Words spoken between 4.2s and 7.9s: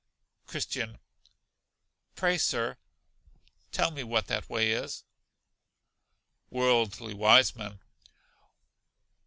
that way is. Worldly Wiseman.